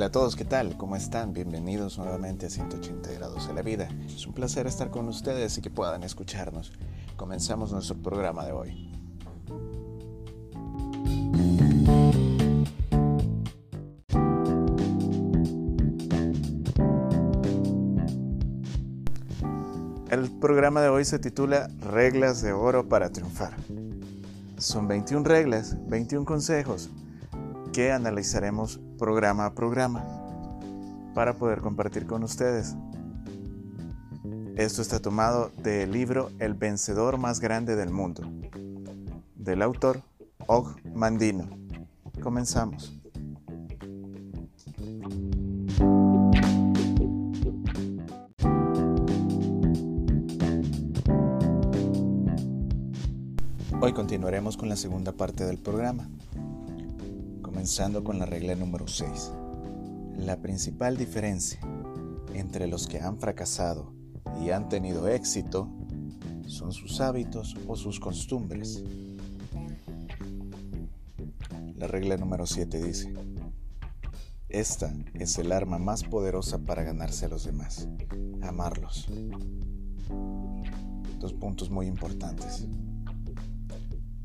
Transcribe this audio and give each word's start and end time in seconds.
Hola 0.00 0.06
a 0.06 0.12
todos, 0.12 0.34
¿qué 0.34 0.46
tal? 0.46 0.78
¿Cómo 0.78 0.96
están? 0.96 1.34
Bienvenidos 1.34 1.98
nuevamente 1.98 2.46
a 2.46 2.48
180 2.48 3.12
grados 3.12 3.46
de 3.46 3.52
la 3.52 3.60
vida. 3.60 3.86
Es 4.06 4.26
un 4.26 4.32
placer 4.32 4.66
estar 4.66 4.90
con 4.90 5.06
ustedes 5.08 5.58
y 5.58 5.60
que 5.60 5.68
puedan 5.68 6.04
escucharnos. 6.04 6.72
Comenzamos 7.18 7.70
nuestro 7.70 7.98
programa 7.98 8.46
de 8.46 8.52
hoy. 8.52 8.90
El 20.10 20.30
programa 20.40 20.80
de 20.80 20.88
hoy 20.88 21.04
se 21.04 21.18
titula 21.18 21.68
Reglas 21.78 22.40
de 22.40 22.54
Oro 22.54 22.88
para 22.88 23.10
Triunfar. 23.10 23.54
Son 24.56 24.88
21 24.88 25.24
reglas, 25.24 25.76
21 25.90 26.24
consejos 26.24 26.88
que 27.72 27.92
analizaremos 27.92 28.80
programa 28.98 29.46
a 29.46 29.54
programa 29.54 30.04
para 31.14 31.34
poder 31.34 31.60
compartir 31.60 32.06
con 32.06 32.22
ustedes. 32.22 32.76
Esto 34.56 34.82
está 34.82 35.00
tomado 35.00 35.50
del 35.62 35.92
libro 35.92 36.30
El 36.38 36.54
vencedor 36.54 37.18
más 37.18 37.40
grande 37.40 37.76
del 37.76 37.90
mundo, 37.90 38.22
del 39.36 39.62
autor 39.62 40.02
Og 40.46 40.76
Mandino. 40.94 41.48
Comenzamos. 42.22 43.00
Hoy 53.82 53.94
continuaremos 53.94 54.58
con 54.58 54.68
la 54.68 54.76
segunda 54.76 55.12
parte 55.12 55.46
del 55.46 55.56
programa, 55.56 56.06
comenzando 57.60 58.02
con 58.02 58.18
la 58.18 58.24
regla 58.24 58.54
número 58.54 58.88
6. 58.88 59.32
La 60.16 60.40
principal 60.40 60.96
diferencia 60.96 61.60
entre 62.32 62.66
los 62.66 62.86
que 62.86 63.00
han 63.00 63.18
fracasado 63.18 63.92
y 64.42 64.48
han 64.48 64.70
tenido 64.70 65.08
éxito 65.08 65.68
son 66.46 66.72
sus 66.72 67.02
hábitos 67.02 67.54
o 67.68 67.76
sus 67.76 68.00
costumbres. 68.00 68.82
La 71.76 71.86
regla 71.86 72.16
número 72.16 72.46
7 72.46 72.82
dice, 72.82 73.12
esta 74.48 74.94
es 75.12 75.36
el 75.36 75.52
arma 75.52 75.78
más 75.78 76.02
poderosa 76.02 76.60
para 76.60 76.82
ganarse 76.82 77.26
a 77.26 77.28
los 77.28 77.44
demás, 77.44 77.86
amarlos. 78.40 79.06
Dos 81.18 81.34
puntos 81.34 81.68
muy 81.68 81.88
importantes. 81.88 82.66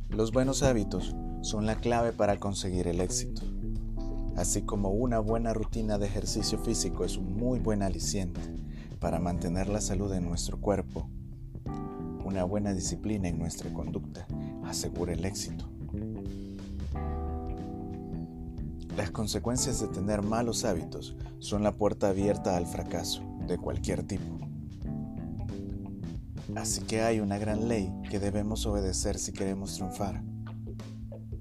Los 0.08 0.32
buenos 0.32 0.64
hábitos 0.64 1.14
son 1.42 1.66
la 1.66 1.76
clave 1.76 2.12
para 2.12 2.40
conseguir 2.40 2.88
el 2.88 3.02
éxito, 3.02 3.42
así 4.36 4.64
como 4.64 4.90
una 4.90 5.20
buena 5.20 5.54
rutina 5.54 5.98
de 5.98 6.08
ejercicio 6.08 6.58
físico 6.60 7.06
es 7.06 7.18
un 7.18 7.36
muy 7.36 7.60
buen 7.60 7.84
aliciente 7.84 8.42
para 9.00 9.20
mantener 9.20 9.68
la 9.68 9.82
salud 9.82 10.12
en 10.14 10.26
nuestro 10.26 10.60
cuerpo. 10.60 11.10
Una 12.26 12.44
buena 12.44 12.74
disciplina 12.74 13.28
en 13.28 13.38
nuestra 13.38 13.72
conducta 13.72 14.28
asegura 14.64 15.14
el 15.14 15.26
éxito. 15.26 15.70
Las 18.98 19.12
consecuencias 19.12 19.82
de 19.82 19.88
tener 19.90 20.22
malos 20.22 20.64
hábitos 20.66 21.16
son 21.40 21.64
la 21.64 21.74
puerta 21.74 22.10
abierta 22.10 22.56
al 22.56 22.66
fracaso 22.66 23.22
de 23.46 23.58
cualquier 23.58 24.04
tipo. 24.04 24.40
Así 26.56 26.82
que 26.82 27.02
hay 27.02 27.20
una 27.20 27.38
gran 27.38 27.68
ley 27.68 27.94
que 28.10 28.20
debemos 28.20 28.66
obedecer 28.66 29.20
si 29.20 29.34
queremos 29.34 29.76
triunfar. 29.76 30.24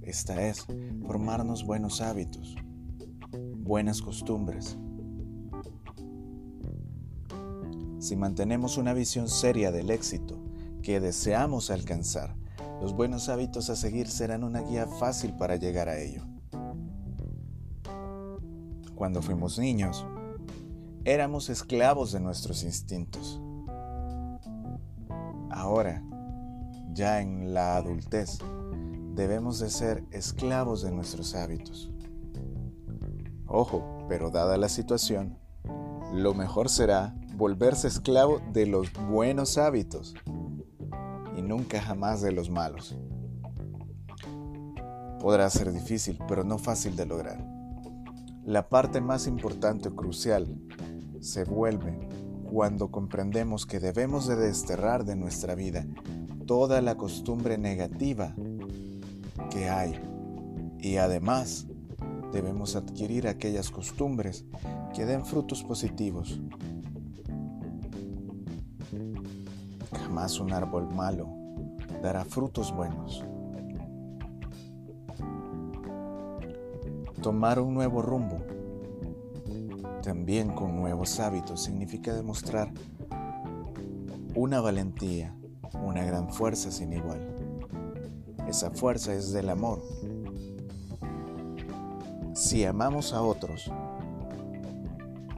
Esta 0.05 0.47
es 0.47 0.67
formarnos 1.07 1.65
buenos 1.65 2.01
hábitos, 2.01 2.55
buenas 3.57 4.03
costumbres. 4.03 4.79
Si 7.99 8.17
mantenemos 8.17 8.77
una 8.77 8.93
visión 8.93 9.29
seria 9.29 9.73
del 9.73 9.91
éxito 9.91 10.39
que 10.83 11.01
deseamos 11.01 11.71
alcanzar, 11.71 12.37
los 12.81 12.93
buenos 12.93 13.29
hábitos 13.29 13.71
a 13.71 13.77
seguir 13.77 14.09
serán 14.09 14.45
una 14.45 14.61
guía 14.61 14.87
fácil 14.87 15.35
para 15.35 15.57
llegar 15.57 15.89
a 15.89 15.99
ello. 15.99 16.23
Cuando 18.95 19.23
fuimos 19.23 19.59
niños, 19.59 20.07
éramos 21.05 21.49
esclavos 21.49 22.13
de 22.13 22.21
nuestros 22.21 22.63
instintos 22.63 23.41
Ahora, 25.55 26.03
ya 26.93 27.21
en 27.21 27.55
la 27.55 27.77
adultez, 27.77 28.39
debemos 29.15 29.61
de 29.61 29.71
ser 29.71 30.05
esclavos 30.11 30.83
de 30.83 30.91
nuestros 30.91 31.35
hábitos. 31.35 31.91
Ojo, 33.47 34.07
pero 34.09 34.31
dada 34.31 34.57
la 34.57 34.69
situación, 34.69 35.39
lo 36.13 36.35
mejor 36.35 36.69
será 36.69 37.15
volverse 37.37 37.89
esclavo 37.89 38.41
de 38.53 38.67
los 38.67 38.93
buenos 39.09 39.57
hábitos 39.59 40.15
y 41.37 41.43
nunca 41.43 41.81
jamás 41.81 42.21
de 42.23 42.33
los 42.33 42.51
malos. 42.51 42.97
Podrá 45.21 45.49
ser 45.49 45.73
difícil, 45.73 46.19
pero 46.29 46.45
no 46.45 46.59
fácil 46.59 46.97
de 46.97 47.07
lograr. 47.07 47.47
La 48.45 48.69
parte 48.69 49.01
más 49.01 49.27
importante 49.27 49.89
o 49.89 49.97
crucial 49.97 50.61
se 51.21 51.45
vuelve 51.45 52.09
cuando 52.51 52.91
comprendemos 52.91 53.65
que 53.65 53.81
debemos 53.81 54.27
de 54.27 54.37
desterrar 54.37 55.05
de 55.05 55.17
nuestra 55.17 55.55
vida 55.55 55.87
toda 56.47 56.83
la 56.83 56.97
costumbre 56.97 57.57
negativa 57.57 58.35
que 59.51 59.69
hay 59.69 60.01
y 60.79 60.97
además 60.97 61.67
debemos 62.33 62.77
adquirir 62.77 63.29
aquellas 63.29 63.71
costumbres 63.71 64.45
que 64.95 65.05
den 65.07 65.25
frutos 65.25 65.63
positivos. 65.63 66.41
Jamás 69.93 70.39
un 70.41 70.53
árbol 70.53 70.93
malo 70.95 71.29
dará 72.03 72.25
frutos 72.25 72.75
buenos. 72.75 73.25
Tomar 77.23 77.59
un 77.59 77.73
nuevo 77.73 78.03
rumbo 78.03 78.39
también 80.05 80.51
con 80.51 80.77
nuevos 80.77 81.19
hábitos 81.19 81.63
significa 81.63 82.13
demostrar 82.13 82.71
una 84.35 84.61
valentía, 84.61 85.35
una 85.83 86.05
gran 86.05 86.29
fuerza 86.31 86.71
sin 86.71 86.93
igual. 86.93 87.34
Esa 88.49 88.71
fuerza 88.71 89.15
es 89.15 89.33
del 89.33 89.49
amor. 89.51 89.83
Si 92.35 92.65
amamos 92.65 93.13
a 93.13 93.23
otros, 93.23 93.71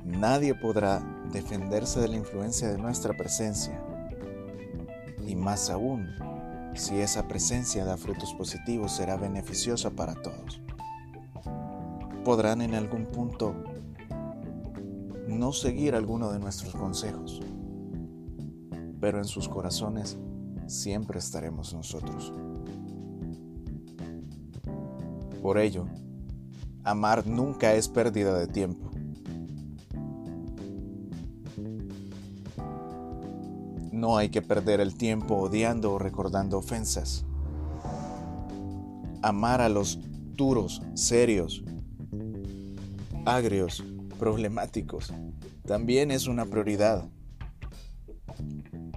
nadie 0.04 0.54
podrá 0.54 1.02
defenderse 1.32 2.00
de 2.00 2.08
la 2.08 2.16
influencia 2.16 2.68
de 2.68 2.78
nuestra 2.78 3.14
presencia. 3.16 3.80
Y 5.26 5.36
más 5.36 5.70
aún, 5.70 6.08
si 6.74 6.98
esa 7.00 7.28
presencia 7.28 7.84
da 7.84 7.96
frutos 7.96 8.34
positivos, 8.34 8.92
será 8.92 9.16
beneficiosa 9.16 9.90
para 9.90 10.14
todos. 10.14 10.60
Podrán 12.24 12.60
en 12.60 12.74
algún 12.74 13.06
punto 13.06 13.54
no 15.28 15.52
seguir 15.52 15.94
alguno 15.94 16.32
de 16.32 16.38
nuestros 16.38 16.74
consejos, 16.74 17.40
pero 19.00 19.18
en 19.18 19.24
sus 19.24 19.48
corazones 19.48 20.18
siempre 20.66 21.18
estaremos 21.18 21.74
nosotros. 21.74 22.32
Por 25.46 25.58
ello, 25.58 25.86
amar 26.82 27.24
nunca 27.24 27.72
es 27.74 27.86
pérdida 27.86 28.36
de 28.36 28.48
tiempo. 28.48 28.90
No 33.92 34.16
hay 34.16 34.30
que 34.30 34.42
perder 34.42 34.80
el 34.80 34.96
tiempo 34.96 35.36
odiando 35.36 35.92
o 35.92 36.00
recordando 36.00 36.58
ofensas. 36.58 37.24
Amar 39.22 39.60
a 39.60 39.68
los 39.68 40.00
duros, 40.34 40.82
serios, 40.94 41.62
agrios, 43.24 43.84
problemáticos 44.18 45.14
también 45.64 46.10
es 46.10 46.26
una 46.26 46.44
prioridad, 46.46 47.08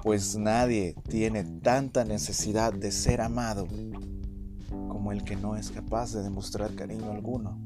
pues 0.02 0.36
nadie 0.36 0.96
tiene 1.08 1.44
tanta 1.44 2.06
necesidad 2.06 2.74
de 2.74 2.92
ser 2.92 3.22
amado 3.22 3.68
el 5.12 5.24
que 5.24 5.36
no 5.36 5.56
es 5.56 5.72
capaz 5.72 6.14
de 6.14 6.24
demostrar 6.24 6.76
cariño 6.76 7.12
alguno. 7.12 7.58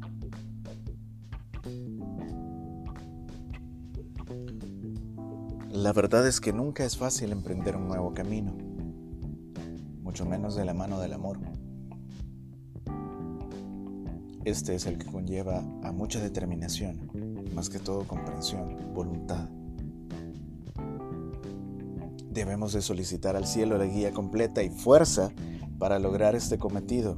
La 5.70 5.92
verdad 5.92 6.28
es 6.28 6.40
que 6.40 6.54
nunca 6.54 6.86
es 6.86 6.98
fácil 6.98 7.32
emprender 7.32 7.76
un 7.76 7.88
nuevo 7.88 8.14
camino, 8.14 8.54
mucho 10.02 10.26
menos 10.26 10.56
de 10.56 10.66
la 10.66 10.74
mano 10.74 11.00
del 11.00 11.14
amor. 11.14 11.40
Este 14.46 14.76
es 14.76 14.86
el 14.86 14.98
que 14.98 15.06
conlleva 15.06 15.64
a 15.84 15.92
mucha 15.92 16.20
determinación 16.20 17.10
más 17.54 17.70
que 17.70 17.80
todo 17.80 18.06
comprensión, 18.08 18.94
voluntad. 18.94 19.48
Debemos 22.30 22.74
de 22.74 22.82
solicitar 22.82 23.36
al 23.36 23.46
cielo 23.46 23.78
la 23.78 23.86
guía 23.86 24.12
completa 24.12 24.64
y 24.64 24.70
fuerza 24.70 25.32
para 25.84 26.00
lograr 26.00 26.34
este 26.34 26.58
cometido. 26.58 27.18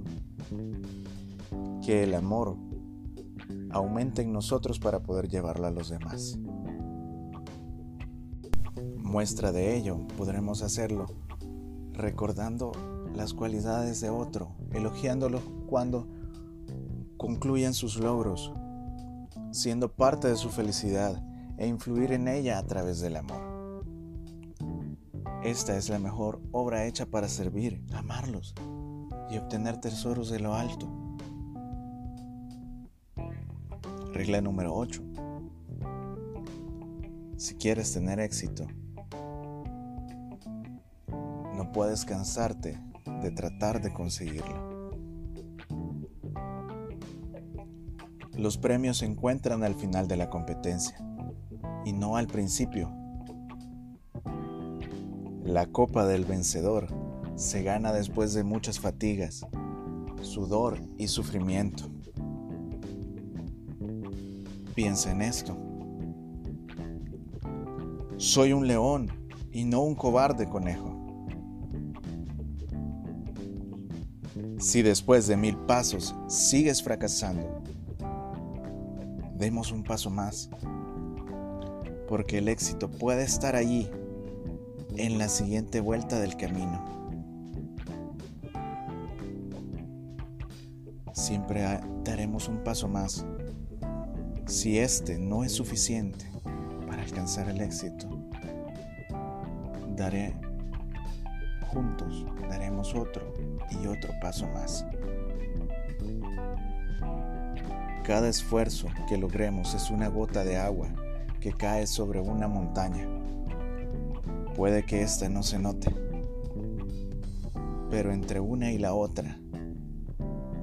Que 1.84 2.02
el 2.02 2.16
amor 2.16 2.58
aumente 3.70 4.24
en 4.24 4.34
nosotros 4.34 4.80
para 4.80 5.04
poder 5.04 5.30
llevarlo 5.30 5.68
a 5.68 5.70
los 5.70 5.90
demás. 5.90 6.40
Muestra 8.98 9.52
de 9.52 9.78
ello 9.78 10.00
podremos 10.18 10.64
hacerlo 10.64 11.06
recordando 11.94 12.72
las 13.14 13.36
cualidades 13.36 14.02
de 14.02 14.10
otro, 14.10 14.56
elogiándolo 14.72 15.42
cuando 15.68 16.08
concluyan 17.18 17.76
sus 17.76 17.98
logros, 17.98 18.52
siendo 19.52 19.94
parte 19.94 20.28
de 20.28 20.38
su 20.38 20.50
felicidad 20.50 21.24
e 21.60 21.68
influir 21.68 22.14
en 22.14 22.28
ella 22.28 22.58
a 22.58 22.66
través 22.66 23.00
del 23.00 23.18
amor. 23.18 23.55
Esta 25.46 25.78
es 25.78 25.90
la 25.90 26.00
mejor 26.00 26.42
obra 26.52 26.88
hecha 26.88 27.06
para 27.06 27.30
servir, 27.30 27.80
amarlos 27.94 28.56
y 29.30 29.38
obtener 29.38 29.80
tesoros 29.80 30.32
de 30.32 30.40
lo 30.40 30.56
alto. 30.56 30.90
Regla 34.12 34.42
número 34.42 34.74
8. 34.74 35.04
Si 37.38 37.54
quieres 37.58 37.94
tener 37.94 38.20
éxito, 38.20 38.66
no 41.56 41.72
puedes 41.72 42.06
cansarte 42.06 42.80
de 43.22 43.30
tratar 43.30 43.84
de 43.84 43.94
conseguirlo. 43.94 44.90
Los 48.36 48.58
premios 48.58 48.98
se 48.98 49.06
encuentran 49.06 49.64
al 49.64 49.76
final 49.76 50.08
de 50.08 50.18
la 50.18 50.32
competencia 50.32 50.98
y 51.86 51.94
no 51.94 52.18
al 52.18 52.26
principio. 52.26 53.05
La 55.46 55.68
copa 55.68 56.08
del 56.08 56.26
vencedor 56.26 56.88
se 57.36 57.62
gana 57.62 57.94
después 57.94 58.34
de 58.34 58.44
muchas 58.44 58.80
fatigas, 58.80 59.46
sudor 60.24 60.80
y 60.98 61.08
sufrimiento. 61.08 61.84
Piensa 64.74 65.12
en 65.12 65.22
esto. 65.22 65.56
Soy 68.18 68.54
un 68.54 68.66
león 68.66 69.12
y 69.52 69.66
no 69.66 69.84
un 69.84 69.94
cobarde 69.94 70.50
conejo. 70.50 71.06
Si 74.58 74.82
después 74.82 75.28
de 75.28 75.38
mil 75.38 75.58
pasos 75.58 76.16
sigues 76.28 76.82
fracasando, 76.82 77.62
demos 79.36 79.72
un 79.72 79.84
paso 79.84 80.10
más, 80.10 80.50
porque 82.08 82.40
el 82.40 82.48
éxito 82.48 82.90
puede 82.90 83.22
estar 83.22 83.56
allí 83.56 83.88
en 84.98 85.18
la 85.18 85.30
siguiente 85.30 85.80
vuelta 85.80 86.20
del 86.20 86.38
camino. 86.38 86.84
Siempre 91.14 91.80
daremos 92.04 92.48
un 92.48 92.64
paso 92.64 92.88
más. 92.88 93.26
Si 94.46 94.78
este 94.78 95.18
no 95.18 95.44
es 95.44 95.54
suficiente 95.54 96.26
para 96.88 97.02
alcanzar 97.02 97.50
el 97.50 97.62
éxito, 97.62 98.08
daré 99.96 100.36
juntos, 101.68 102.26
daremos 102.50 102.94
otro 102.94 103.34
y 103.72 103.88
otro 103.88 104.14
paso 104.22 104.48
más. 104.48 104.86
Cada 108.04 108.30
esfuerzo 108.30 108.88
que 109.10 109.18
logremos 109.18 109.74
es 109.74 109.90
una 109.90 110.10
gota 110.10 110.44
de 110.44 110.58
agua 110.58 110.90
que 111.40 111.54
cae 111.54 111.88
sobre 111.88 112.20
una 112.20 112.48
montaña. 112.48 113.15
Puede 114.56 114.86
que 114.86 115.02
ésta 115.02 115.28
no 115.28 115.44
se 115.44 115.60
note, 115.60 115.94
pero 117.90 118.14
entre 118.14 118.40
una 118.40 118.72
y 118.72 118.78
la 118.78 118.94
otra 118.94 119.38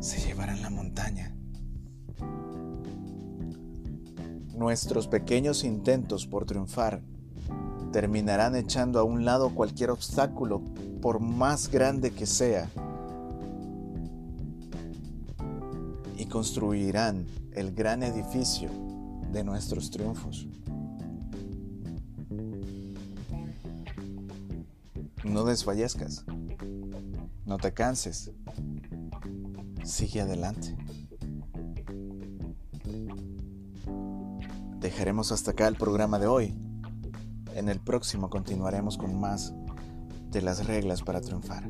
se 0.00 0.18
llevarán 0.26 0.62
la 0.62 0.70
montaña. 0.70 1.36
Nuestros 4.56 5.08
pequeños 5.08 5.62
intentos 5.62 6.26
por 6.26 6.46
triunfar 6.46 7.02
terminarán 7.92 8.56
echando 8.56 8.98
a 8.98 9.04
un 9.04 9.26
lado 9.26 9.54
cualquier 9.54 9.90
obstáculo, 9.90 10.62
por 11.02 11.20
más 11.20 11.70
grande 11.70 12.12
que 12.12 12.26
sea, 12.26 12.70
y 16.16 16.24
construirán 16.26 17.26
el 17.52 17.74
gran 17.74 18.02
edificio 18.02 18.70
de 19.32 19.44
nuestros 19.44 19.90
triunfos. 19.90 20.48
No 25.24 25.44
desfallezcas, 25.44 26.24
no 27.46 27.58
te 27.58 27.72
canses, 27.72 28.32
sigue 29.84 30.20
adelante. 30.20 30.76
Dejaremos 34.80 35.30
hasta 35.30 35.52
acá 35.52 35.68
el 35.68 35.76
programa 35.76 36.18
de 36.18 36.26
hoy. 36.26 36.54
En 37.54 37.68
el 37.68 37.78
próximo 37.78 38.30
continuaremos 38.30 38.98
con 38.98 39.18
más 39.20 39.54
de 40.30 40.42
las 40.42 40.66
reglas 40.66 41.02
para 41.02 41.20
triunfar. 41.20 41.68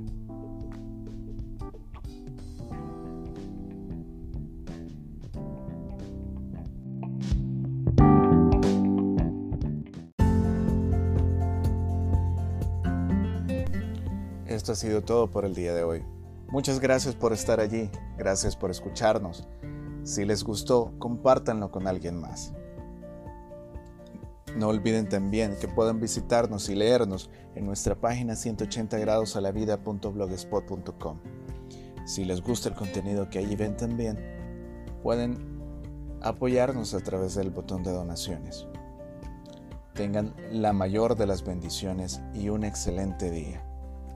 Esto 14.52 14.72
ha 14.72 14.76
sido 14.76 15.00
todo 15.00 15.30
por 15.30 15.46
el 15.46 15.54
día 15.54 15.72
de 15.74 15.82
hoy. 15.82 16.04
Muchas 16.48 16.78
gracias 16.78 17.14
por 17.14 17.32
estar 17.32 17.58
allí, 17.58 17.90
gracias 18.18 18.54
por 18.54 18.70
escucharnos. 18.70 19.48
Si 20.02 20.26
les 20.26 20.44
gustó, 20.44 20.92
compártanlo 20.98 21.70
con 21.70 21.86
alguien 21.86 22.20
más. 22.20 22.52
No 24.54 24.68
olviden 24.68 25.08
también 25.08 25.56
que 25.58 25.68
pueden 25.68 26.00
visitarnos 26.00 26.68
y 26.68 26.74
leernos 26.74 27.30
en 27.54 27.64
nuestra 27.64 27.94
página 27.94 28.36
180 28.36 28.98
grados 28.98 29.36
a 29.36 29.40
la. 29.40 29.54
Si 32.04 32.24
les 32.26 32.42
gusta 32.42 32.68
el 32.68 32.74
contenido 32.74 33.30
que 33.30 33.38
allí 33.38 33.56
ven 33.56 33.74
también, 33.74 34.18
pueden 35.02 35.62
apoyarnos 36.20 36.92
a 36.92 37.00
través 37.00 37.34
del 37.36 37.48
botón 37.48 37.82
de 37.82 37.92
donaciones. 37.92 38.66
Tengan 39.94 40.34
la 40.50 40.74
mayor 40.74 41.16
de 41.16 41.26
las 41.26 41.42
bendiciones 41.42 42.20
y 42.34 42.50
un 42.50 42.64
excelente 42.64 43.30
día. 43.30 43.71